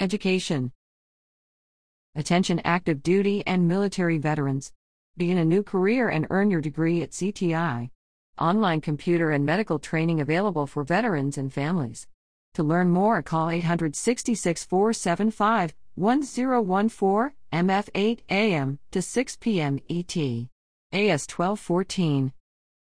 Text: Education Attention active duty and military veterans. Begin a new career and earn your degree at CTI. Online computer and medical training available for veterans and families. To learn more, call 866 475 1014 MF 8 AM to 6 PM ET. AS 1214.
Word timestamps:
Education 0.00 0.72
Attention 2.14 2.58
active 2.64 3.02
duty 3.02 3.46
and 3.46 3.68
military 3.68 4.16
veterans. 4.16 4.72
Begin 5.18 5.36
a 5.36 5.44
new 5.44 5.62
career 5.62 6.08
and 6.08 6.26
earn 6.30 6.50
your 6.50 6.62
degree 6.62 7.02
at 7.02 7.10
CTI. 7.10 7.90
Online 8.38 8.80
computer 8.80 9.30
and 9.30 9.44
medical 9.44 9.78
training 9.78 10.22
available 10.22 10.66
for 10.66 10.84
veterans 10.84 11.36
and 11.36 11.52
families. 11.52 12.06
To 12.54 12.62
learn 12.62 12.88
more, 12.88 13.20
call 13.20 13.50
866 13.50 14.64
475 14.64 15.74
1014 15.96 17.36
MF 17.52 17.88
8 17.94 18.22
AM 18.30 18.78
to 18.92 19.02
6 19.02 19.36
PM 19.36 19.80
ET. 19.90 20.16
AS 20.16 21.26
1214. 21.28 22.32